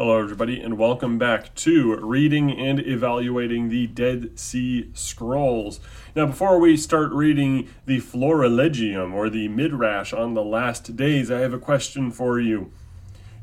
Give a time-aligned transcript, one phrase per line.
[0.00, 5.80] Hello, everybody, and welcome back to reading and evaluating the Dead Sea Scrolls.
[6.14, 11.40] Now, before we start reading the Florilegium or the Midrash on the last days, I
[11.40, 12.70] have a question for you.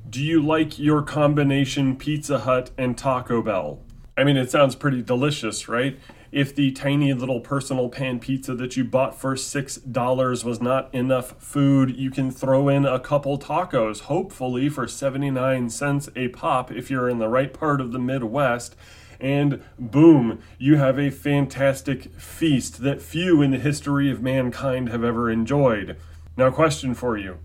[0.09, 3.81] Do you like your combination Pizza Hut and Taco Bell?
[4.17, 5.99] I mean, it sounds pretty delicious, right?
[6.35, 11.41] If the tiny little personal pan pizza that you bought for $6 was not enough
[11.41, 16.91] food, you can throw in a couple tacos, hopefully for 79 cents a pop if
[16.91, 18.75] you're in the right part of the Midwest.
[19.17, 25.05] And boom, you have a fantastic feast that few in the history of mankind have
[25.05, 25.95] ever enjoyed.
[26.35, 27.37] Now, question for you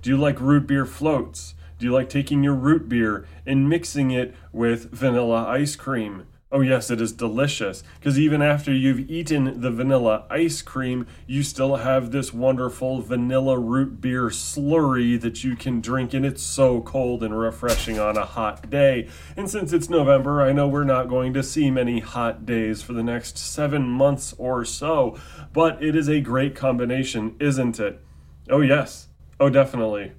[0.00, 1.54] Do you like root beer floats?
[1.78, 6.24] Do you like taking your root beer and mixing it with vanilla ice cream?
[6.50, 7.84] Oh, yes, it is delicious.
[7.98, 13.58] Because even after you've eaten the vanilla ice cream, you still have this wonderful vanilla
[13.58, 18.24] root beer slurry that you can drink, and it's so cold and refreshing on a
[18.24, 19.08] hot day.
[19.36, 22.94] And since it's November, I know we're not going to see many hot days for
[22.94, 25.18] the next seven months or so,
[25.52, 28.00] but it is a great combination, isn't it?
[28.48, 29.08] Oh, yes.
[29.38, 30.12] Oh, definitely.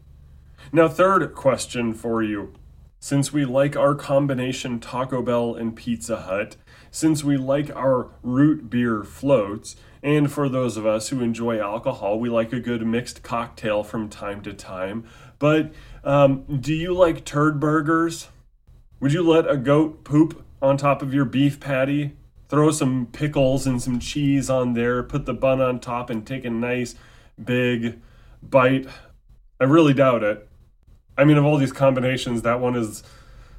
[0.71, 2.53] Now, third question for you.
[3.01, 6.57] Since we like our combination Taco Bell and Pizza Hut,
[6.91, 12.19] since we like our root beer floats, and for those of us who enjoy alcohol,
[12.19, 15.05] we like a good mixed cocktail from time to time.
[15.39, 15.71] But
[16.03, 18.27] um, do you like turd burgers?
[18.99, 22.17] Would you let a goat poop on top of your beef patty?
[22.49, 26.43] Throw some pickles and some cheese on there, put the bun on top, and take
[26.43, 26.95] a nice
[27.41, 28.01] big
[28.43, 28.87] bite?
[29.57, 30.48] I really doubt it.
[31.19, 33.03] I mean, of all these combinations, that one is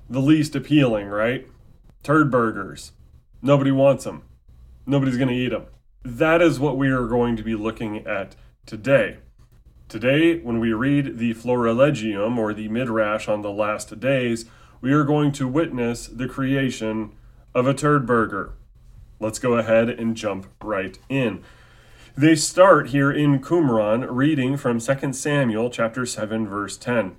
[0.09, 1.47] the least appealing, right?
[2.03, 2.93] Turd burgers.
[3.43, 4.23] Nobody wants them.
[4.87, 5.67] Nobody's going to eat them.
[6.03, 9.19] That is what we are going to be looking at today.
[9.91, 14.47] Today, when we read the Florilegium or the Midrash on the last days,
[14.81, 17.13] we are going to witness the creation
[17.55, 18.55] of a turd burger.
[19.19, 21.45] Let's go ahead and jump right in.
[22.17, 27.17] They start here in Qumran reading from 2 Samuel chapter 7 verse 10.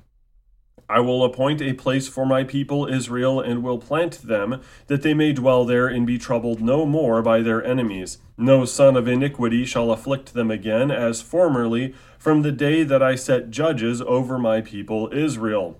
[0.90, 5.14] I will appoint a place for my people Israel, and will plant them, that they
[5.14, 8.18] may dwell there and be troubled no more by their enemies.
[8.38, 13.16] No son of iniquity shall afflict them again, as formerly, from the day that I
[13.16, 15.80] set judges over my people Israel.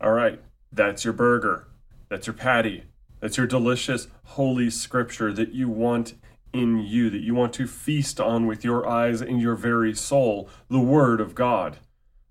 [0.00, 1.66] All right, that's your burger.
[2.08, 2.84] That's your patty.
[3.18, 6.14] That's your delicious holy scripture that you want
[6.52, 10.48] in you, that you want to feast on with your eyes and your very soul,
[10.68, 11.78] the Word of God.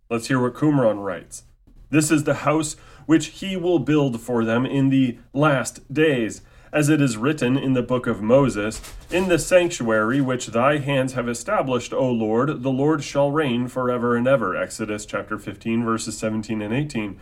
[0.09, 1.43] Let's hear what Qumran writes.
[1.91, 6.41] This is the house which he will build for them in the last days,
[6.71, 8.81] as it is written in the book of Moses
[9.11, 14.15] In the sanctuary which thy hands have established, O Lord, the Lord shall reign forever
[14.15, 14.55] and ever.
[14.55, 17.19] Exodus chapter 15, verses 17 and 18.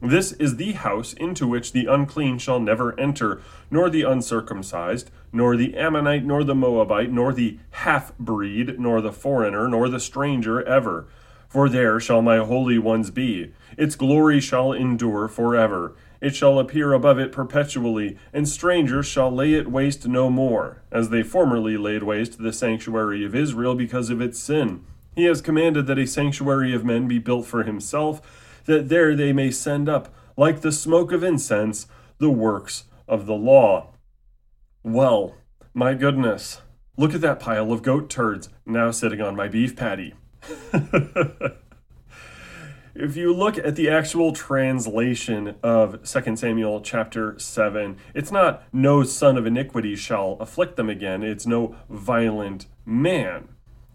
[0.00, 5.56] This is the house into which the unclean shall never enter, nor the uncircumcised, nor
[5.56, 10.62] the Ammonite, nor the Moabite, nor the half breed, nor the foreigner, nor the stranger
[10.62, 11.06] ever
[11.48, 13.52] for there shall my holy ones be.
[13.76, 15.94] Its glory shall endure forever.
[16.20, 21.10] It shall appear above it perpetually, and strangers shall lay it waste no more, as
[21.10, 24.84] they formerly laid waste the sanctuary of Israel because of its sin.
[25.14, 29.32] He has commanded that a sanctuary of men be built for himself, that there they
[29.32, 31.86] may send up, like the smoke of incense,
[32.18, 33.92] the works of the law.
[34.82, 35.36] Well,
[35.74, 36.62] my goodness,
[36.96, 40.14] look at that pile of goat turds now sitting on my beef patty.
[42.98, 49.02] if you look at the actual translation of 2 Samuel chapter 7, it's not no
[49.02, 53.48] son of iniquity shall afflict them again, it's no violent man.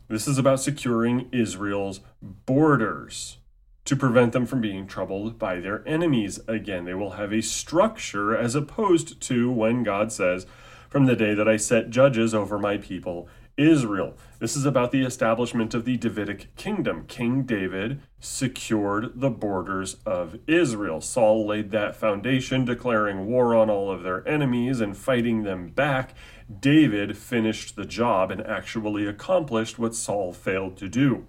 [0.08, 3.38] This is about securing Israel's borders
[3.86, 6.86] to prevent them from being troubled by their enemies again.
[6.86, 10.46] They will have a structure as opposed to when God says,
[10.90, 14.18] From the day that I set judges over my people Israel.
[14.40, 17.06] This is about the establishment of the Davidic kingdom.
[17.08, 21.02] King David secured the borders of Israel.
[21.02, 26.14] Saul laid that foundation, declaring war on all of their enemies and fighting them back.
[26.60, 31.26] David finished the job and actually accomplished what Saul failed to do.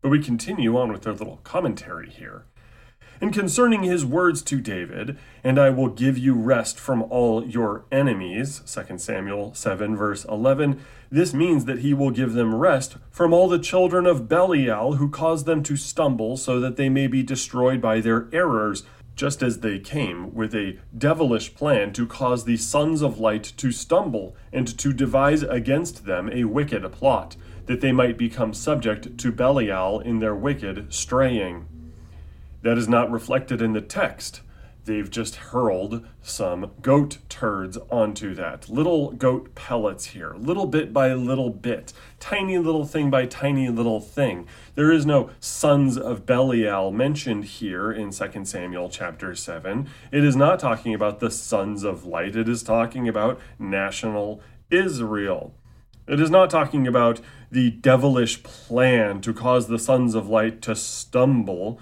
[0.00, 2.44] But we continue on with our little commentary here.
[3.20, 7.84] And concerning his words to David, and I will give you rest from all your
[7.90, 10.80] enemies, 2 Samuel 7, verse 11,
[11.10, 15.08] this means that he will give them rest from all the children of Belial who
[15.08, 18.84] cause them to stumble, so that they may be destroyed by their errors,
[19.16, 23.72] just as they came with a devilish plan to cause the sons of light to
[23.72, 27.34] stumble, and to devise against them a wicked plot,
[27.66, 31.66] that they might become subject to Belial in their wicked straying.
[32.62, 34.42] That is not reflected in the text.
[34.88, 38.68] they've just hurled some goat turds onto that.
[38.68, 44.00] Little goat pellets here, little bit by little bit, tiny little thing by tiny little
[44.00, 44.48] thing.
[44.74, 49.88] There is no sons of Belial mentioned here in 2 Samuel chapter 7.
[50.10, 54.40] It is not talking about the sons of light, it is talking about national
[54.70, 55.54] Israel.
[56.06, 57.20] It is not talking about
[57.50, 61.78] the devilish plan to cause the sons of light to stumble.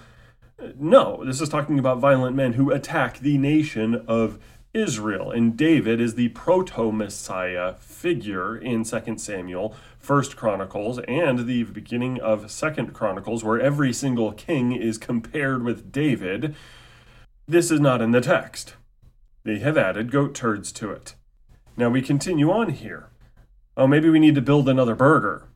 [0.79, 4.39] No, this is talking about violent men who attack the nation of
[4.73, 5.31] Israel.
[5.31, 9.75] And David is the proto Messiah figure in 2 Samuel,
[10.05, 15.91] 1 Chronicles, and the beginning of 2 Chronicles, where every single king is compared with
[15.91, 16.55] David.
[17.47, 18.75] This is not in the text.
[19.43, 21.15] They have added goat turds to it.
[21.77, 23.09] Now we continue on here.
[23.75, 25.47] Oh, maybe we need to build another burger.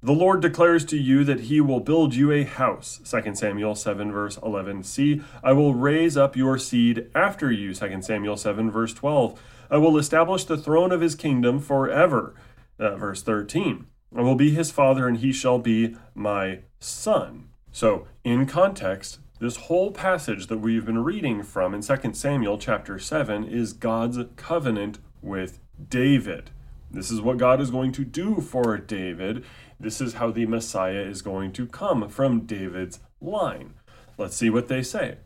[0.00, 3.00] The Lord declares to you that he will build you a house.
[3.04, 4.84] 2 Samuel 7, verse 11.
[4.84, 7.74] See, I will raise up your seed after you.
[7.74, 9.42] 2 Samuel 7, verse 12.
[9.70, 12.36] I will establish the throne of his kingdom forever.
[12.78, 13.86] Uh, verse 13.
[14.14, 17.48] I will be his father, and he shall be my son.
[17.72, 23.00] So, in context, this whole passage that we've been reading from in 2 Samuel chapter
[23.00, 25.58] 7 is God's covenant with
[25.90, 26.50] David.
[26.90, 29.44] This is what God is going to do for David.
[29.80, 33.74] This is how the Messiah is going to come from David's line.
[34.16, 35.18] Let's see what they say.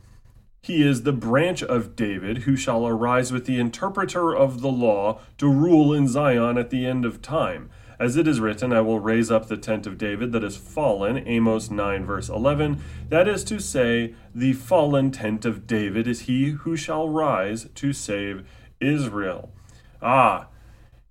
[0.61, 5.21] He is the branch of David who shall arise with the interpreter of the law
[5.39, 7.71] to rule in Zion at the end of time.
[7.99, 11.27] As it is written, I will raise up the tent of David that is fallen.
[11.27, 12.81] Amos 9, verse 11.
[13.09, 17.93] That is to say, the fallen tent of David is he who shall rise to
[17.93, 18.49] save
[18.81, 19.53] Israel.
[20.01, 20.49] Ah,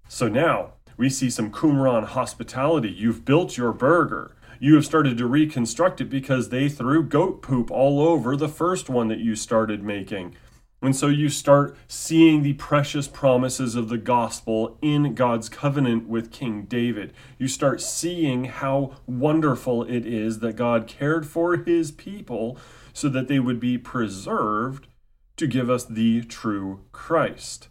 [0.07, 2.89] so now we see some Qumran hospitality.
[2.89, 4.35] You've built your burger.
[4.59, 8.89] You have started to reconstruct it because they threw goat poop all over the first
[8.89, 10.35] one that you started making.
[10.83, 16.31] And so you start seeing the precious promises of the gospel in God's covenant with
[16.31, 17.13] King David.
[17.37, 22.57] You start seeing how wonderful it is that God cared for his people
[22.93, 24.87] so that they would be preserved
[25.37, 27.67] to give us the true Christ.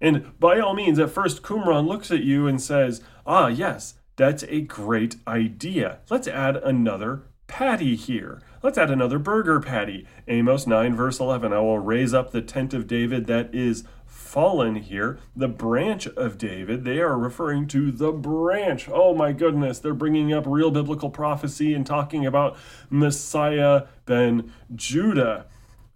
[0.00, 4.44] And by all means, at first, Qumran looks at you and says, Ah, yes, that's
[4.44, 5.98] a great idea.
[6.10, 8.40] Let's add another patty here.
[8.62, 10.06] Let's add another burger patty.
[10.26, 14.76] Amos 9, verse 11 I will raise up the tent of David that is fallen
[14.76, 16.84] here, the branch of David.
[16.84, 18.88] They are referring to the branch.
[18.88, 22.56] Oh my goodness, they're bringing up real biblical prophecy and talking about
[22.90, 25.46] Messiah ben Judah.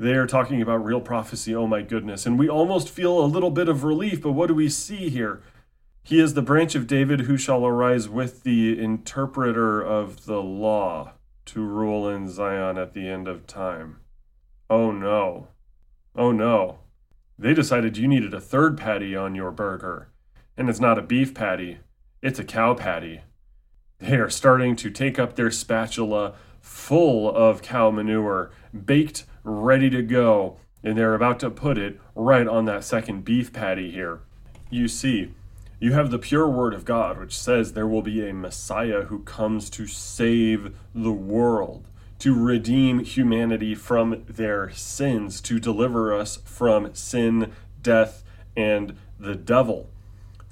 [0.01, 1.55] They are talking about real prophecy.
[1.55, 2.25] Oh my goodness.
[2.25, 5.43] And we almost feel a little bit of relief, but what do we see here?
[6.03, 11.13] He is the branch of David who shall arise with the interpreter of the law
[11.45, 13.99] to rule in Zion at the end of time.
[14.71, 15.49] Oh no.
[16.17, 16.79] Oh no.
[17.39, 20.09] They decided you needed a third patty on your burger.
[20.57, 21.81] And it's not a beef patty,
[22.23, 23.21] it's a cow patty.
[23.99, 30.03] They are starting to take up their spatula full of cow manure, baked ready to
[30.03, 34.21] go, and they're about to put it right on that second beef patty here.
[34.71, 35.33] You see,
[35.79, 39.21] you have the pure word of God, which says there will be a Messiah who
[39.21, 41.89] comes to save the world,
[42.19, 47.53] to redeem humanity from their sins, to deliver us from sin,
[47.83, 48.23] death,
[48.55, 49.89] and the devil.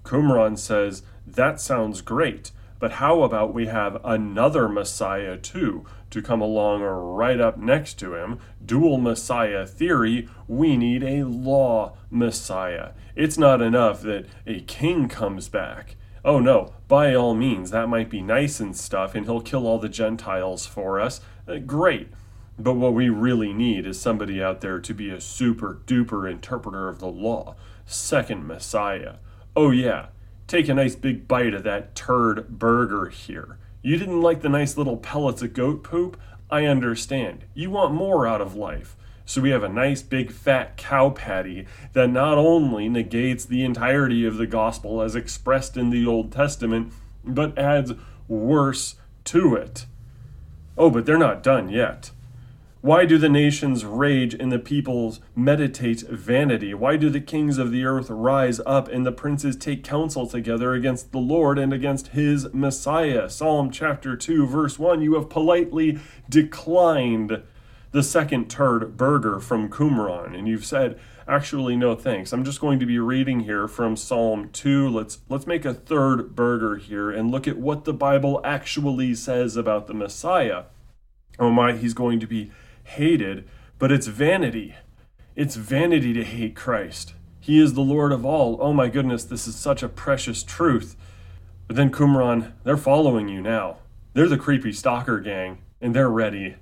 [0.02, 6.40] Qumran says, That sounds great, but how about we have another Messiah too, to come
[6.40, 8.38] along right up next to him.
[8.64, 12.90] Dual Messiah theory, we need a law Messiah.
[13.14, 15.96] It's not enough that a king comes back.
[16.24, 19.78] Oh no, by all means, that might be nice and stuff, and he'll kill all
[19.78, 21.20] the Gentiles for us.
[21.46, 22.08] Uh, great.
[22.58, 26.88] But what we really need is somebody out there to be a super duper interpreter
[26.88, 27.54] of the law.
[27.86, 29.16] Second Messiah.
[29.54, 30.06] Oh, yeah,
[30.48, 33.58] take a nice big bite of that turd burger here.
[33.82, 36.18] You didn't like the nice little pellets of goat poop?
[36.50, 37.44] I understand.
[37.54, 38.96] You want more out of life.
[39.26, 44.24] So we have a nice big fat cow patty that not only negates the entirety
[44.24, 47.92] of the gospel as expressed in the Old Testament, but adds
[48.26, 49.84] worse to it.
[50.78, 52.10] Oh, but they're not done yet.
[52.88, 56.72] Why do the nations rage and the peoples meditate vanity?
[56.72, 60.72] Why do the kings of the earth rise up and the princes take counsel together
[60.72, 63.28] against the Lord and against his Messiah?
[63.28, 65.98] Psalm chapter 2, verse 1 You have politely
[66.30, 67.42] declined
[67.90, 72.78] the second turd burger from Qumran, and you've said, actually no thanks i'm just going
[72.78, 77.30] to be reading here from psalm 2 let's let's make a third burger here and
[77.30, 80.62] look at what the bible actually says about the messiah
[81.38, 82.50] oh my he's going to be
[82.88, 84.74] hated, but it's vanity.
[85.36, 87.14] It's vanity to hate Christ.
[87.38, 88.58] He is the Lord of all.
[88.60, 90.96] Oh my goodness, this is such a precious truth.
[91.66, 93.76] But then Qumran, they're following you now.
[94.14, 96.56] They're the creepy stalker gang, and they're ready.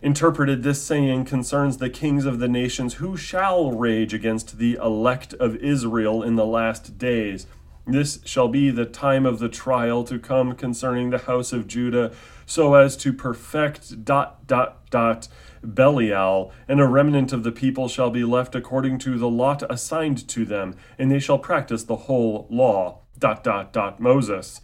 [0.00, 5.34] Interpreted, this saying concerns the kings of the nations who shall rage against the elect
[5.34, 7.46] of Israel in the last days.
[7.90, 12.12] This shall be the time of the trial to come concerning the house of Judah,
[12.44, 15.28] so as to perfect dot dot dot
[15.62, 20.28] Belial, and a remnant of the people shall be left according to the lot assigned
[20.28, 23.00] to them, and they shall practice the whole law.
[23.18, 24.60] Dot dot dot Moses.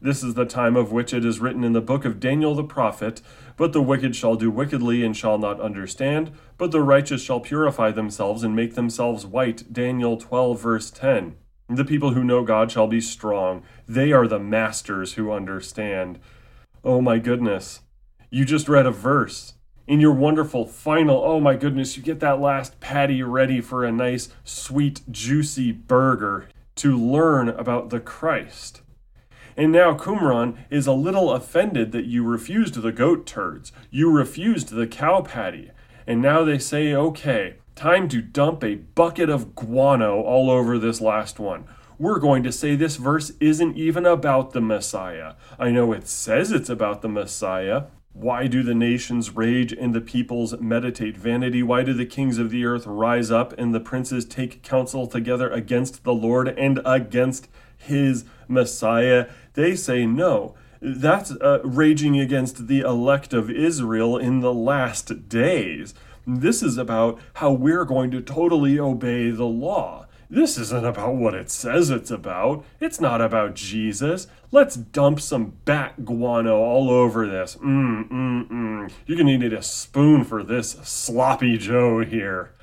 [0.00, 2.62] This is the time of which it is written in the book of Daniel the
[2.62, 3.20] prophet
[3.56, 7.90] But the wicked shall do wickedly and shall not understand, but the righteous shall purify
[7.90, 9.72] themselves and make themselves white.
[9.72, 11.34] Daniel 12, verse 10.
[11.68, 13.62] The people who know God shall be strong.
[13.86, 16.18] They are the masters who understand.
[16.82, 17.80] Oh my goodness.
[18.30, 19.54] You just read a verse.
[19.86, 23.92] In your wonderful final, oh my goodness, you get that last patty ready for a
[23.92, 28.80] nice, sweet, juicy burger to learn about the Christ.
[29.54, 33.72] And now Qumran is a little offended that you refused the goat turds.
[33.90, 35.70] You refused the cow patty.
[36.06, 41.00] And now they say, okay, time to dump a bucket of guano all over this
[41.00, 41.64] last one.
[41.96, 45.34] We're going to say this verse isn't even about the Messiah.
[45.58, 50.00] I know it says it's about the Messiah, why do the nations rage and the
[50.00, 51.62] peoples meditate vanity?
[51.62, 55.48] Why do the kings of the earth rise up and the princes take counsel together
[55.48, 59.28] against the Lord and against his Messiah?
[59.54, 60.56] They say no.
[60.80, 65.94] That's uh, raging against the elect of Israel in the last days.
[66.30, 70.06] This is about how we're going to totally obey the law.
[70.28, 72.66] This isn't about what it says it's about.
[72.80, 74.26] It's not about Jesus.
[74.50, 77.56] Let's dump some bat guano all over this.
[77.56, 78.92] Mmm, mmm, mmm.
[79.06, 82.54] You're gonna need a spoon for this sloppy Joe here.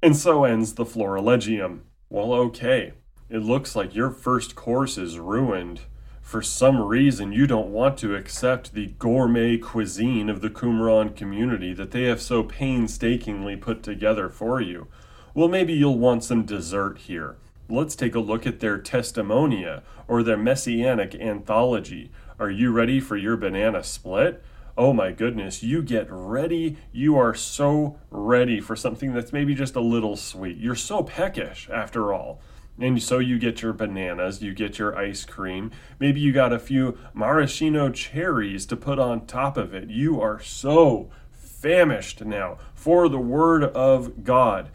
[0.00, 1.82] And so ends the Florilegium.
[2.08, 2.92] Well, okay.
[3.28, 5.80] It looks like your first course is ruined.
[6.24, 11.74] For some reason, you don't want to accept the gourmet cuisine of the Qumran community
[11.74, 14.88] that they have so painstakingly put together for you.
[15.34, 17.36] Well, maybe you'll want some dessert here.
[17.68, 22.10] Let's take a look at their testimonia or their messianic anthology.
[22.40, 24.42] Are you ready for your banana split?
[24.78, 26.78] Oh my goodness, you get ready.
[26.90, 30.56] You are so ready for something that's maybe just a little sweet.
[30.56, 32.40] You're so peckish, after all.
[32.78, 35.70] And so you get your bananas, you get your ice cream.
[36.00, 39.90] Maybe you got a few maraschino cherries to put on top of it.
[39.90, 44.70] You are so famished now for the Word of God.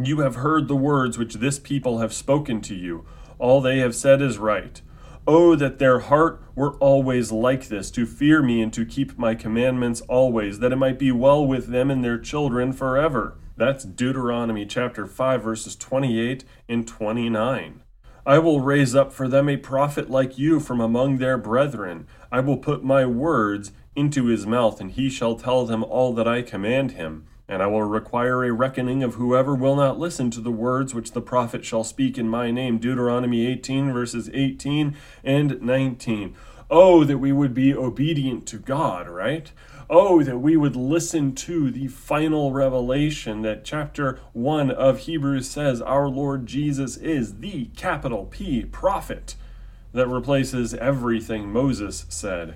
[0.00, 3.04] You have heard the words which this people have spoken to you.
[3.38, 4.80] All they have said is right.
[5.26, 9.34] Oh, that their heart were always like this, to fear me and to keep my
[9.34, 13.36] commandments always, that it might be well with them and their children forever.
[13.60, 17.82] That's Deuteronomy chapter 5, verses 28 and 29.
[18.24, 22.06] I will raise up for them a prophet like you from among their brethren.
[22.32, 26.26] I will put my words into his mouth, and he shall tell them all that
[26.26, 27.26] I command him.
[27.46, 31.12] And I will require a reckoning of whoever will not listen to the words which
[31.12, 32.78] the prophet shall speak in my name.
[32.78, 36.34] Deuteronomy 18, verses 18 and 19.
[36.70, 39.52] Oh, that we would be obedient to God, right?
[39.92, 45.82] Oh, that we would listen to the final revelation that chapter 1 of Hebrews says
[45.82, 49.34] our Lord Jesus is the capital P prophet
[49.92, 52.54] that replaces everything Moses said.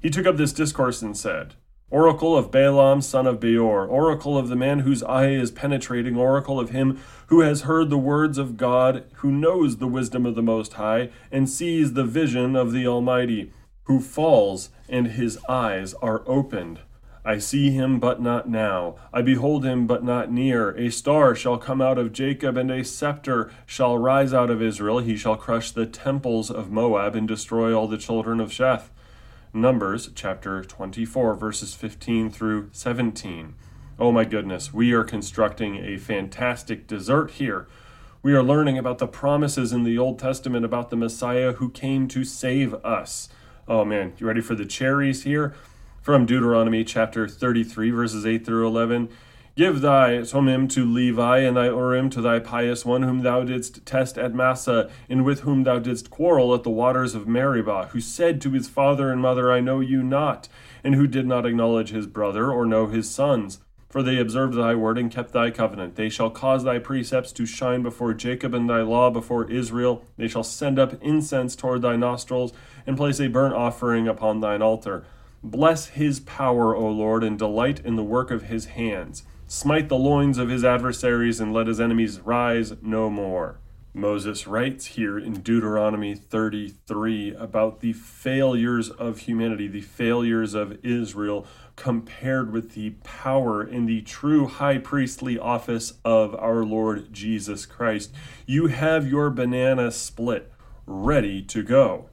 [0.00, 1.54] He took up this discourse and said,
[1.90, 6.60] Oracle of Balaam, son of Beor, oracle of the man whose eye is penetrating, oracle
[6.60, 10.42] of him who has heard the words of God, who knows the wisdom of the
[10.42, 13.50] Most High, and sees the vision of the Almighty,
[13.88, 16.78] who falls, and his eyes are opened.
[17.24, 18.96] I see him, but not now.
[19.12, 20.70] I behold him, but not near.
[20.78, 25.00] A star shall come out of Jacob, and a scepter shall rise out of Israel.
[25.00, 28.90] He shall crush the temples of Moab and destroy all the children of Sheth.
[29.52, 33.54] Numbers chapter 24, verses 15 through 17.
[33.98, 37.66] Oh my goodness, we are constructing a fantastic dessert here.
[38.22, 42.08] We are learning about the promises in the Old Testament about the Messiah who came
[42.08, 43.28] to save us.
[43.70, 45.54] Oh man, you ready for the cherries here?
[46.00, 49.10] From Deuteronomy chapter 33, verses 8 through 11.
[49.56, 53.84] Give thy Thummim to Levi, and thy Urim to thy pious one, whom thou didst
[53.84, 58.00] test at Massa, and with whom thou didst quarrel at the waters of Meribah, who
[58.00, 60.48] said to his father and mother, I know you not,
[60.82, 63.58] and who did not acknowledge his brother, or know his sons.
[63.88, 65.96] For they observed thy word and kept thy covenant.
[65.96, 70.04] They shall cause thy precepts to shine before Jacob, and thy law before Israel.
[70.18, 72.52] They shall send up incense toward thy nostrils,
[72.86, 75.06] and place a burnt offering upon thine altar.
[75.42, 79.22] Bless his power, O Lord, and delight in the work of his hands.
[79.46, 83.58] Smite the loins of his adversaries, and let his enemies rise no more.
[83.94, 91.46] Moses writes here in Deuteronomy 33 about the failures of humanity, the failures of Israel,
[91.78, 98.12] compared with the power in the true high priestly office of our Lord Jesus Christ.
[98.46, 100.52] You have your banana split
[100.86, 102.10] ready to go.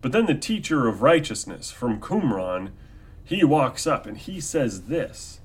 [0.00, 2.70] But then the teacher of righteousness from Qumran,
[3.24, 5.40] he walks up and he says this.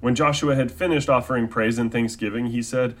[0.00, 2.96] When Joshua had finished offering praise and thanksgiving, he said,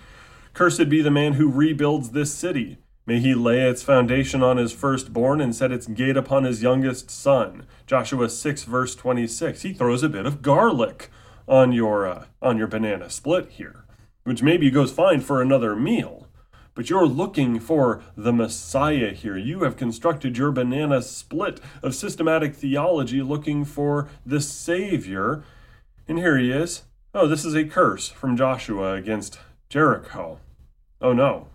[0.52, 2.76] Cursed be the man who rebuilds this city.
[3.06, 7.08] May he lay its foundation on his firstborn and set its gate upon his youngest
[7.08, 7.64] son.
[7.86, 9.62] Joshua 6 verse 26.
[9.62, 11.08] He throws a bit of garlic
[11.46, 13.84] on your uh, on your banana split here,
[14.24, 16.26] which maybe goes fine for another meal.
[16.74, 19.38] But you're looking for the Messiah here.
[19.38, 25.44] You have constructed your banana split of systematic theology looking for the Savior.
[26.08, 26.82] And here he is.
[27.14, 29.38] Oh, this is a curse from Joshua against
[29.70, 30.38] Jericho.
[31.00, 31.48] Oh no.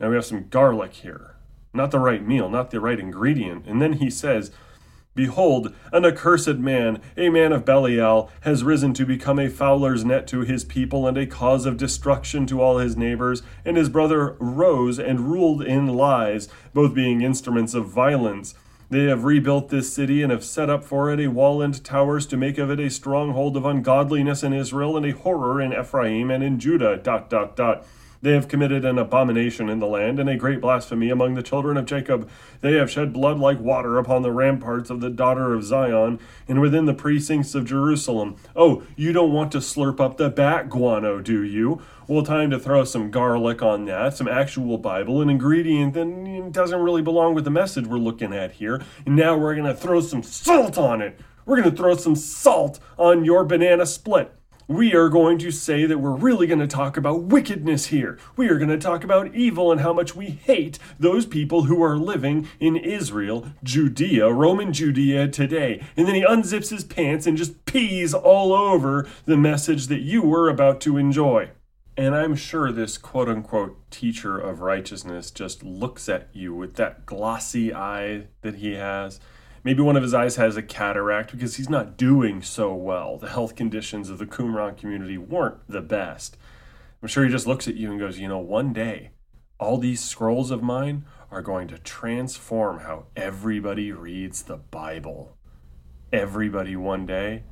[0.00, 1.36] Now we have some garlic here.
[1.72, 3.66] Not the right meal, not the right ingredient.
[3.66, 4.50] And then he says,
[5.14, 10.26] Behold, an accursed man, a man of Belial, has risen to become a fowler's net
[10.28, 13.42] to his people and a cause of destruction to all his neighbors.
[13.64, 18.54] And his brother rose and ruled in lies, both being instruments of violence.
[18.90, 22.26] They have rebuilt this city and have set up for it a wall and towers
[22.26, 26.30] to make of it a stronghold of ungodliness in Israel and a horror in Ephraim
[26.30, 26.96] and in Judah.
[26.96, 27.86] Dot dot dot.
[28.24, 31.76] They have committed an abomination in the land and a great blasphemy among the children
[31.76, 32.26] of Jacob.
[32.62, 36.62] They have shed blood like water upon the ramparts of the daughter of Zion and
[36.62, 38.36] within the precincts of Jerusalem.
[38.56, 41.82] Oh, you don't want to slurp up the bat guano, do you?
[42.08, 46.80] Well, time to throw some garlic on that, some actual Bible, an ingredient that doesn't
[46.80, 48.82] really belong with the message we're looking at here.
[49.04, 51.20] And now we're going to throw some salt on it.
[51.44, 54.32] We're going to throw some salt on your banana split
[54.68, 58.18] we are going to say that we're really going to talk about wickedness here.
[58.36, 61.82] We are going to talk about evil and how much we hate those people who
[61.82, 65.82] are living in Israel, Judea, Roman Judea today.
[65.96, 70.22] And then he unzips his pants and just pees all over the message that you
[70.22, 71.50] were about to enjoy.
[71.96, 77.06] And I'm sure this quote unquote teacher of righteousness just looks at you with that
[77.06, 79.20] glossy eye that he has
[79.64, 83.16] Maybe one of his eyes has a cataract because he's not doing so well.
[83.16, 86.36] The health conditions of the Qumran community weren't the best.
[87.00, 89.12] I'm sure he just looks at you and goes, You know, one day,
[89.58, 95.38] all these scrolls of mine are going to transform how everybody reads the Bible.
[96.12, 97.44] Everybody one day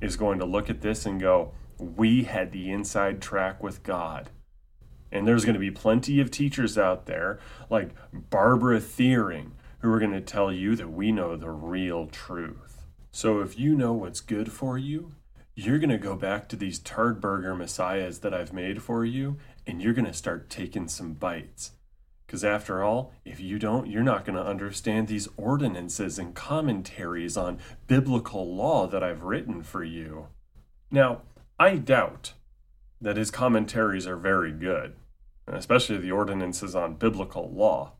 [0.00, 4.30] is going to look at this and go, We had the inside track with God.
[5.12, 9.98] And there's going to be plenty of teachers out there like Barbara Thiering who are
[9.98, 12.86] going to tell you that we know the real truth.
[13.10, 15.14] So if you know what's good for you,
[15.54, 19.38] you're going to go back to these turd burger messiahs that I've made for you,
[19.66, 21.72] and you're going to start taking some bites.
[22.26, 27.36] Because after all, if you don't, you're not going to understand these ordinances and commentaries
[27.36, 30.28] on biblical law that I've written for you.
[30.90, 31.22] Now,
[31.58, 32.34] I doubt
[33.00, 34.94] that his commentaries are very good,
[35.46, 37.94] especially the ordinances on biblical law.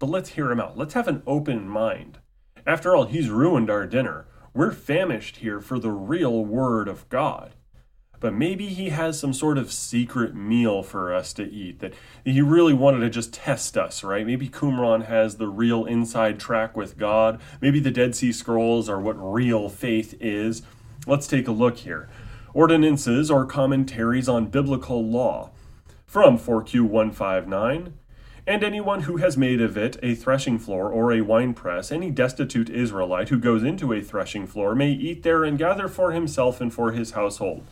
[0.00, 0.76] But let's hear him out.
[0.78, 2.18] Let's have an open mind.
[2.66, 4.26] After all, he's ruined our dinner.
[4.54, 7.52] We're famished here for the real Word of God.
[8.18, 12.40] But maybe he has some sort of secret meal for us to eat that he
[12.40, 14.26] really wanted to just test us, right?
[14.26, 17.38] Maybe Qumran has the real inside track with God.
[17.60, 20.62] Maybe the Dead Sea Scrolls are what real faith is.
[21.06, 22.08] Let's take a look here.
[22.54, 25.50] Ordinances or commentaries on biblical law.
[26.06, 27.92] From 4Q159
[28.46, 32.70] and anyone who has made of it a threshing floor or a winepress, any destitute
[32.70, 36.72] Israelite who goes into a threshing floor may eat there and gather for himself and
[36.72, 37.66] for his household.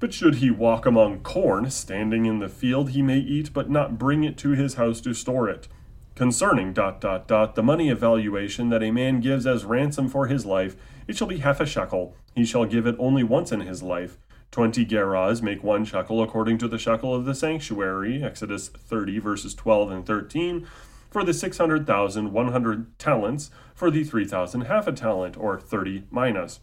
[0.00, 3.98] But should he walk among corn standing in the field, he may eat, but not
[3.98, 5.68] bring it to his house to store it.
[6.14, 10.44] Concerning dot dot dot the money evaluation that a man gives as ransom for his
[10.44, 12.16] life, it shall be half a shekel.
[12.34, 14.18] He shall give it only once in his life.
[14.52, 19.54] Twenty gerahs make one shekel according to the shekel of the sanctuary, Exodus 30, verses
[19.54, 20.66] 12 and 13.
[21.10, 23.50] For the 600,000, 100 talents.
[23.74, 26.60] For the 3,000, half a talent, or 30 minas.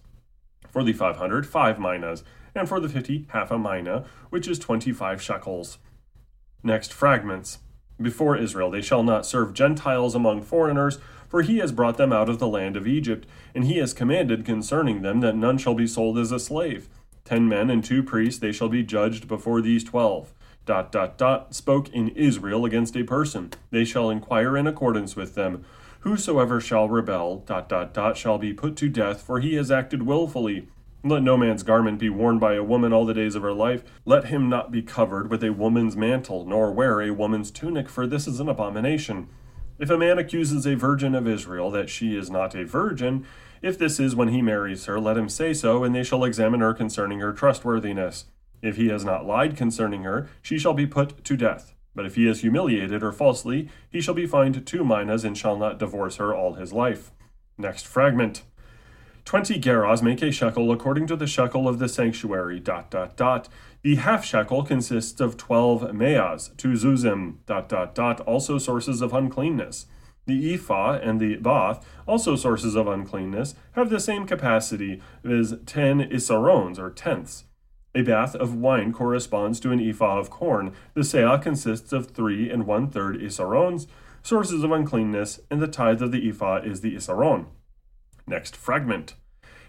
[0.69, 2.23] For the 500, 5 minas.
[2.53, 5.79] And for the 50, half a mina, which is 25 shekels.
[6.61, 7.57] Next, fragments.
[7.99, 12.29] Before Israel they shall not serve Gentiles among foreigners, for he has brought them out
[12.29, 15.87] of the land of Egypt, and he has commanded concerning them that none shall be
[15.87, 16.87] sold as a slave
[17.29, 20.33] ten men and two priests, they shall be judged before these twelve.
[20.65, 23.51] Dot, dot, dot, spoke in Israel against a person.
[23.69, 25.63] They shall inquire in accordance with them.
[25.99, 30.03] Whosoever shall rebel, dot, dot, dot, shall be put to death, for he has acted
[30.03, 30.67] wilfully.
[31.03, 33.83] Let no man's garment be worn by a woman all the days of her life.
[34.05, 38.07] Let him not be covered with a woman's mantle, nor wear a woman's tunic, for
[38.07, 39.27] this is an abomination.
[39.77, 43.25] If a man accuses a virgin of Israel that she is not a virgin,
[43.61, 46.61] if this is when he marries her, let him say so, and they shall examine
[46.61, 48.25] her concerning her trustworthiness.
[48.61, 51.73] If he has not lied concerning her, she shall be put to death.
[51.95, 55.57] But if he has humiliated her falsely, he shall be fined two minas and shall
[55.57, 57.11] not divorce her all his life.
[57.57, 58.43] Next fragment.
[59.25, 62.59] Twenty gerahs make a shekel according to the shekel of the sanctuary.
[62.59, 63.49] Dot dot dot.
[63.81, 67.35] The half shekel consists of twelve meahs, two zuzim.
[67.45, 68.21] Dot dot dot.
[68.21, 69.85] Also sources of uncleanness.
[70.29, 76.01] The ephah and the bath, also sources of uncleanness, have the same capacity as ten
[76.01, 77.45] isarons or tenths.
[77.95, 80.73] A bath of wine corresponds to an ephah of corn.
[80.93, 83.87] The seah consists of three and one third isarons,
[84.21, 87.47] sources of uncleanness, and the tithe of the ephah is the isaron.
[88.27, 89.15] Next fragment.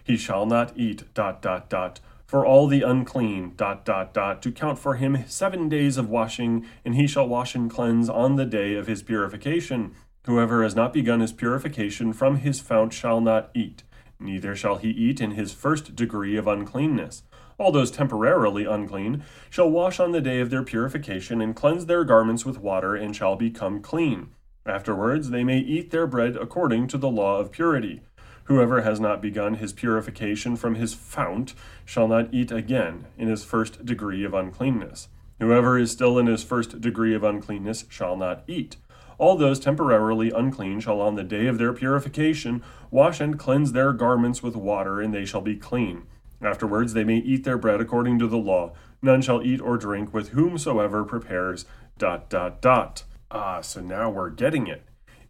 [0.03, 4.51] He shall not eat, dot, dot, dot, for all the unclean, dot, dot, dot, to
[4.51, 8.45] count for him seven days of washing, and he shall wash and cleanse on the
[8.45, 9.95] day of his purification.
[10.25, 13.83] Whoever has not begun his purification from his fount shall not eat,
[14.19, 17.23] neither shall he eat in his first degree of uncleanness.
[17.57, 22.03] All those temporarily unclean shall wash on the day of their purification, and cleanse their
[22.03, 24.29] garments with water, and shall become clean.
[24.63, 28.01] Afterwards they may eat their bread according to the law of purity.
[28.43, 33.43] Whoever has not begun his purification from his fount shall not eat again in his
[33.43, 35.07] first degree of uncleanness.
[35.39, 38.77] Whoever is still in his first degree of uncleanness shall not eat.
[39.21, 43.93] All those temporarily unclean shall on the day of their purification wash and cleanse their
[43.93, 46.07] garments with water, and they shall be clean.
[46.41, 48.73] Afterwards they may eat their bread according to the law.
[49.01, 51.65] None shall eat or drink with whomsoever prepares.
[51.99, 53.03] Dot dot dot.
[53.29, 54.81] Ah, so now we're getting it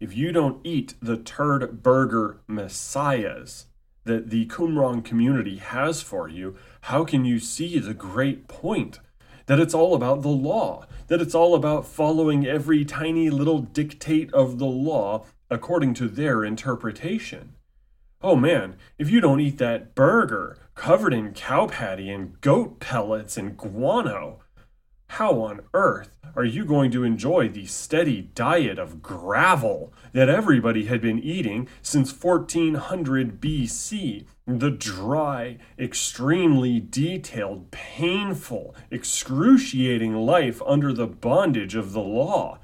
[0.02, 3.66] if you don't eat the turd burger messiahs
[4.02, 8.98] that the Qumran community has for you, how can you see the great point?
[9.52, 14.32] That it's all about the law, that it's all about following every tiny little dictate
[14.32, 17.56] of the law according to their interpretation.
[18.22, 23.36] Oh man, if you don't eat that burger covered in cow patty and goat pellets
[23.36, 24.40] and guano,
[25.08, 30.86] how on earth are you going to enjoy the steady diet of gravel that everybody
[30.86, 34.24] had been eating since 1400 BC?
[34.46, 42.58] The dry, extremely detailed, painful, excruciating life under the bondage of the law.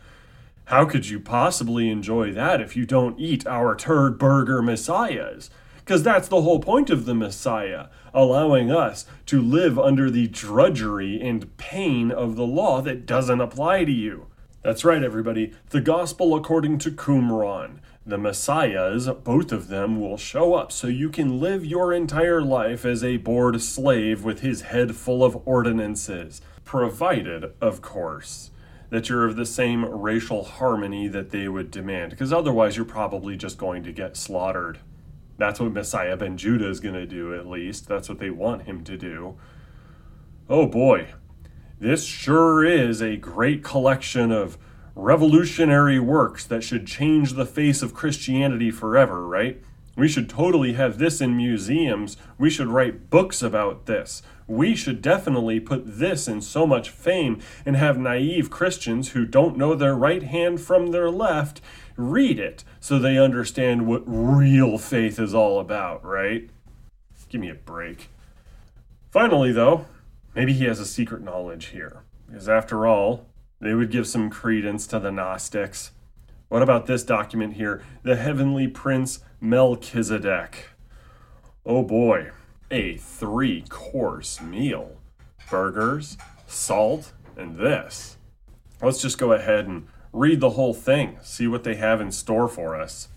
[0.64, 5.50] How could you possibly enjoy that if you don't eat our turd burger messiahs?
[5.76, 11.18] Because that's the whole point of the Messiah, allowing us to live under the drudgery
[11.20, 14.26] and pain of the law that doesn't apply to you.
[14.62, 15.54] That's right, everybody.
[15.70, 17.78] The gospel according to Qumran.
[18.08, 22.86] The Messiahs, both of them, will show up so you can live your entire life
[22.86, 26.40] as a bored slave with his head full of ordinances.
[26.64, 28.50] Provided, of course,
[28.88, 33.36] that you're of the same racial harmony that they would demand, because otherwise you're probably
[33.36, 34.78] just going to get slaughtered.
[35.36, 37.88] That's what Messiah ben Judah is going to do, at least.
[37.88, 39.36] That's what they want him to do.
[40.48, 41.08] Oh boy,
[41.78, 44.56] this sure is a great collection of
[44.98, 49.62] revolutionary works that should change the face of Christianity forever, right?
[49.96, 52.16] We should totally have this in museums.
[52.36, 54.22] We should write books about this.
[54.48, 59.56] We should definitely put this in so much fame and have naive Christians who don't
[59.56, 61.60] know their right hand from their left
[61.96, 66.50] read it so they understand what real faith is all about, right?
[67.28, 68.08] Give me a break.
[69.10, 69.86] Finally, though,
[70.34, 72.02] maybe he has a secret knowledge here.
[72.26, 73.26] Because after all,
[73.60, 75.92] they would give some credence to the Gnostics.
[76.48, 77.82] What about this document here?
[78.02, 80.70] The Heavenly Prince Melchizedek.
[81.66, 82.30] Oh boy,
[82.70, 84.96] a three course meal
[85.50, 88.16] burgers, salt, and this.
[88.82, 92.48] Let's just go ahead and read the whole thing, see what they have in store
[92.48, 93.08] for us.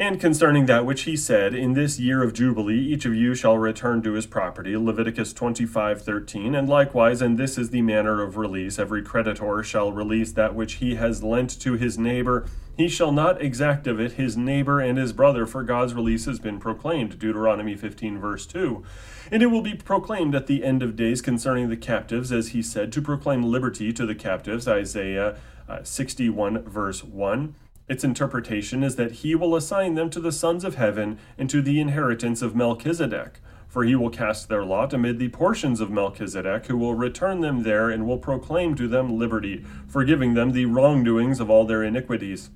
[0.00, 3.56] And concerning that which he said, In this year of Jubilee each of you shall
[3.56, 8.80] return to his property, Leviticus 25:13, and likewise, and this is the manner of release,
[8.80, 12.44] every creditor shall release that which he has lent to his neighbor.
[12.76, 16.40] He shall not exact of it his neighbor and his brother, for God's release has
[16.40, 18.82] been proclaimed, Deuteronomy 15, verse 2.
[19.30, 22.62] And it will be proclaimed at the end of days concerning the captives, as he
[22.62, 25.36] said, to proclaim liberty to the captives, Isaiah
[25.68, 27.54] uh, 61, verse 1.
[27.86, 31.60] Its interpretation is that he will assign them to the sons of heaven and to
[31.60, 33.40] the inheritance of Melchizedek.
[33.68, 37.64] For he will cast their lot amid the portions of Melchizedek, who will return them
[37.64, 42.50] there and will proclaim to them liberty, forgiving them the wrongdoings of all their iniquities.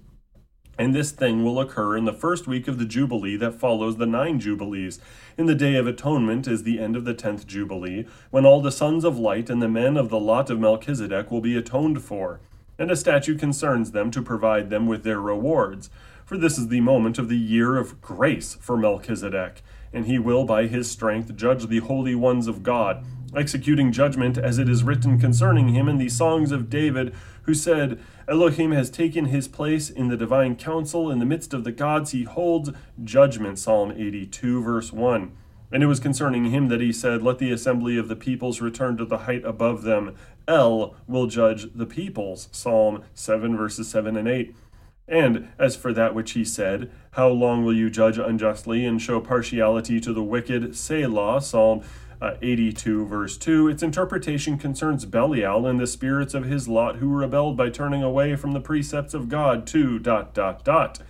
[0.79, 4.07] And this thing will occur in the first week of the Jubilee that follows the
[4.07, 5.01] nine Jubilees.
[5.37, 8.71] In the Day of Atonement is the end of the tenth Jubilee, when all the
[8.71, 12.41] sons of light and the men of the lot of Melchizedek will be atoned for.
[12.79, 15.91] And a statute concerns them to provide them with their rewards.
[16.25, 19.63] For this is the moment of the year of grace for Melchizedek,
[19.93, 24.59] and he will by his strength judge the holy ones of God executing judgment as
[24.59, 29.27] it is written concerning him in the songs of David, who said, Elohim has taken
[29.27, 31.11] his place in the divine council.
[31.11, 32.71] In the midst of the gods, he holds
[33.03, 33.59] judgment.
[33.59, 35.33] Psalm 82, verse 1.
[35.71, 38.97] And it was concerning him that he said, Let the assembly of the peoples return
[38.97, 40.15] to the height above them.
[40.47, 42.49] El will judge the peoples.
[42.53, 44.55] Psalm 7, verses 7 and 8.
[45.07, 49.21] And as for that which he said, How long will you judge unjustly and show
[49.21, 50.77] partiality to the wicked?
[50.77, 51.41] Selah.
[51.41, 51.83] Psalm
[52.21, 53.69] uh, 82, verse 2.
[53.69, 58.37] Its interpretation concerns Belial and the spirits of his lot who rebelled by turning away
[58.37, 59.99] from the precepts of God, 2.
[59.99, 61.01] Dot, dot, dot.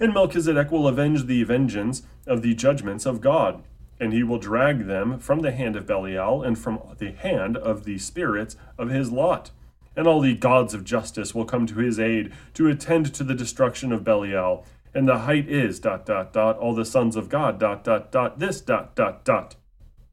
[0.00, 3.62] And Melchizedek will avenge the vengeance of the judgments of God,
[4.02, 7.84] and he will drag them from the hand of Belial and from the hand of
[7.84, 9.52] the spirits of his lot.
[9.94, 13.36] And all the gods of justice will come to his aid to attend to the
[13.36, 14.66] destruction of Belial.
[14.92, 18.40] And the height is dot dot dot all the sons of God dot dot dot
[18.40, 19.54] this dot dot dot.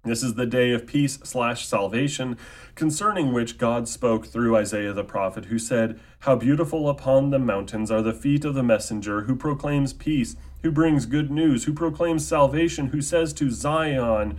[0.06, 2.38] This is the day of peace slash salvation,
[2.74, 7.92] concerning which God spoke through Isaiah the prophet, who said, How beautiful upon the mountains
[7.92, 12.26] are the feet of the messenger who proclaims peace, who brings good news, who proclaims
[12.26, 14.38] salvation, who says to Zion,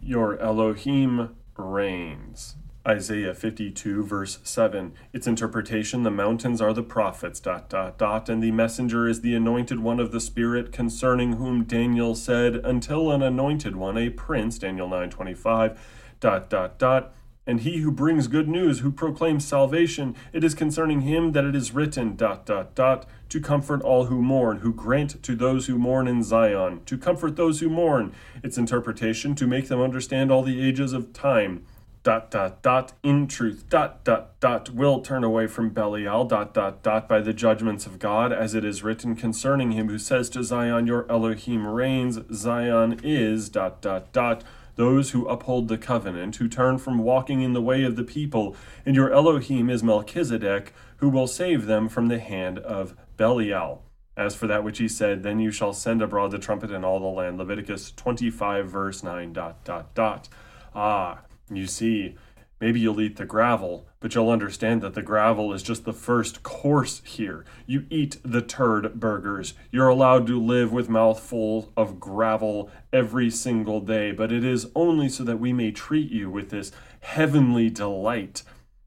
[0.00, 2.56] Your Elohim reigns.
[2.86, 4.92] Isaiah 52, verse 7.
[5.14, 9.34] Its interpretation the mountains are the prophets, dot, dot, dot, and the messenger is the
[9.34, 14.58] anointed one of the Spirit, concerning whom Daniel said, Until an anointed one, a prince,
[14.58, 15.80] Daniel 9, 25,
[16.20, 17.14] dot, dot, dot.
[17.46, 21.56] And he who brings good news, who proclaims salvation, it is concerning him that it
[21.56, 25.78] is written, dot, dot, dot, to comfort all who mourn, who grant to those who
[25.78, 28.12] mourn in Zion, to comfort those who mourn.
[28.42, 31.64] Its interpretation, to make them understand all the ages of time
[32.04, 36.82] dot dot dot in truth dot dot dot will turn away from Belial dot dot
[36.82, 40.44] dot by the judgments of God as it is written concerning him who says to
[40.44, 42.18] Zion your Elohim reigns.
[42.30, 44.44] Zion is dot dot dot
[44.76, 48.54] those who uphold the covenant who turn from walking in the way of the people.
[48.84, 53.82] And your Elohim is Melchizedek who will save them from the hand of Belial.
[54.14, 57.00] As for that which he said then you shall send abroad the trumpet in all
[57.00, 57.38] the land.
[57.38, 60.28] Leviticus 25 verse 9 dot dot dot.
[60.74, 62.16] Ah you see,
[62.60, 66.42] maybe you'll eat the gravel, but you'll understand that the gravel is just the first
[66.42, 67.44] course here.
[67.66, 69.54] You eat the turd burgers.
[69.70, 75.08] You're allowed to live with mouthful of gravel every single day, but it is only
[75.08, 78.42] so that we may treat you with this heavenly delight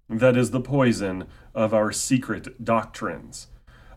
[0.09, 3.47] that is the poison of our secret doctrines.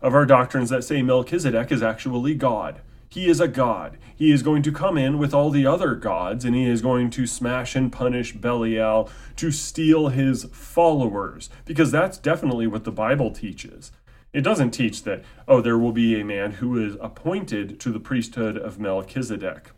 [0.01, 3.97] Of our doctrines that say Melchizedek is actually God he is a god.
[4.15, 7.09] He is going to come in with all the other gods and he is going
[7.11, 13.31] to smash and punish Belial to steal his followers, because that's definitely what the Bible
[13.31, 13.91] teaches.
[14.31, 17.99] It doesn't teach that, oh, there will be a man who is appointed to the
[17.99, 19.71] priesthood of Melchizedek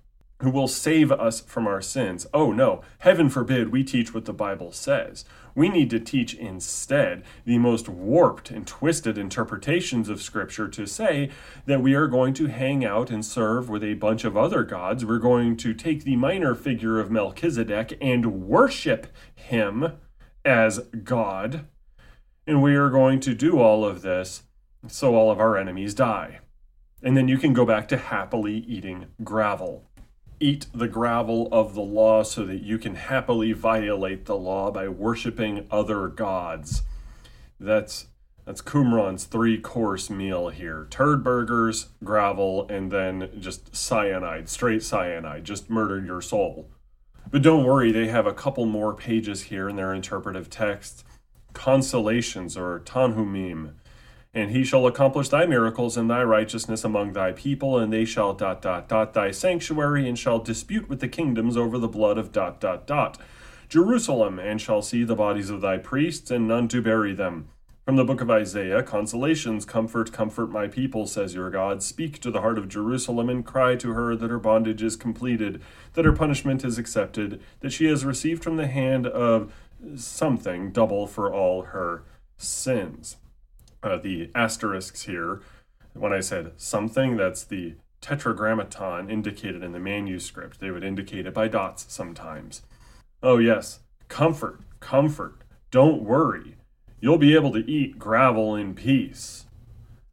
[0.43, 2.27] who will save us from our sins.
[2.33, 5.23] Oh no, heaven forbid we teach what the Bible says.
[5.55, 11.29] We need to teach instead the most warped and twisted interpretations of Scripture to say
[11.65, 15.05] that we are going to hang out and serve with a bunch of other gods.
[15.05, 19.93] We're going to take the minor figure of Melchizedek and worship him
[20.43, 21.67] as God.
[22.45, 24.43] And we are going to do all of this
[24.87, 26.39] so all of our enemies die.
[27.01, 29.89] And then you can go back to happily eating gravel
[30.39, 34.87] eat the gravel of the law so that you can happily violate the law by
[34.87, 36.83] worshiping other gods.
[37.59, 38.07] That's
[38.45, 40.87] that's Qumran's three course meal here.
[40.89, 45.45] Turd burgers, gravel, and then just cyanide, straight cyanide.
[45.45, 46.69] Just murder your soul.
[47.31, 51.05] But don't worry, they have a couple more pages here in their interpretive text.
[51.53, 53.75] Consolations or Tanhumim
[54.33, 58.33] and he shall accomplish thy miracles and thy righteousness among thy people, and they shall
[58.33, 62.31] dot dot dot thy sanctuary, and shall dispute with the kingdoms over the blood of
[62.31, 63.19] dot dot dot.
[63.69, 67.47] Jerusalem, and shall see the bodies of thy priests, and none to bury them.
[67.85, 71.83] From the book of Isaiah, consolations, comfort, comfort my people, says your God.
[71.83, 75.61] Speak to the heart of Jerusalem, and cry to her that her bondage is completed,
[75.93, 79.53] that her punishment is accepted, that she has received from the hand of
[79.95, 82.03] something double for all her
[82.37, 83.17] sins
[83.83, 85.41] uh, the asterisks here.
[85.93, 90.59] When I said something, that's the tetragrammaton indicated in the manuscript.
[90.59, 92.63] They would indicate it by dots sometimes.
[93.21, 95.35] Oh, yes, comfort, comfort.
[95.71, 96.57] Don't worry.
[96.99, 99.45] You'll be able to eat gravel in peace.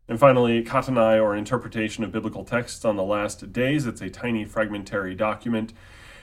[0.08, 3.86] And finally, Catenae, or Interpretation of Biblical Texts on the Last Days.
[3.86, 5.72] It's a tiny fragmentary document.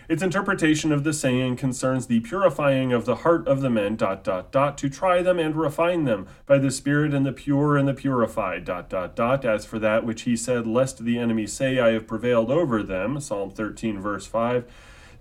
[0.09, 4.23] Its interpretation of the saying concerns the purifying of the heart of the men, dot,
[4.23, 7.89] dot, dot, to try them and refine them by the Spirit and the pure and
[7.89, 9.43] the purified, dot, dot, dot.
[9.43, 13.19] As for that which he said, lest the enemy say, I have prevailed over them,
[13.19, 14.63] Psalm 13, verse 5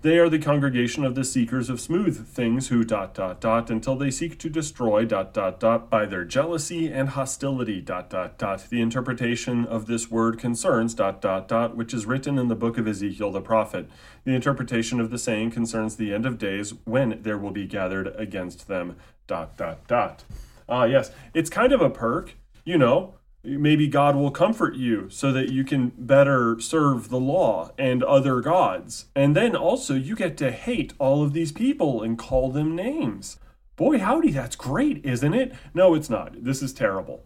[0.01, 3.95] they are the congregation of the seekers of smooth things who dot dot dot until
[3.95, 8.65] they seek to destroy dot dot dot by their jealousy and hostility dot dot dot.
[8.69, 12.77] The interpretation of this word concerns dot dot dot which is written in the book
[12.77, 13.89] of Ezekiel the prophet.
[14.23, 18.13] The interpretation of the saying concerns the end of days when there will be gathered
[18.15, 20.23] against them dot dot dot.
[20.69, 25.31] Ah yes, it's kind of a perk, you know maybe God will comfort you so
[25.31, 29.05] that you can better serve the law and other gods.
[29.15, 33.39] And then also, you get to hate all of these people and call them names.
[33.75, 35.53] Boy, howdy, that's great, isn't it?
[35.73, 36.43] No, it's not.
[36.43, 37.25] This is terrible.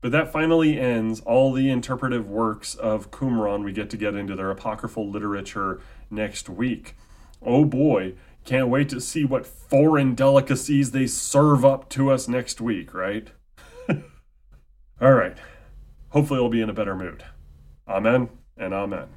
[0.00, 3.62] But that finally ends all the interpretive works of Qumran.
[3.62, 6.96] We get to get into their apocryphal literature next week.
[7.40, 12.60] Oh boy, can't wait to see what foreign delicacies they serve up to us next
[12.60, 13.28] week, right?
[15.00, 15.36] All right.
[16.10, 17.24] Hopefully, we'll be in a better mood.
[17.88, 19.08] Amen and amen.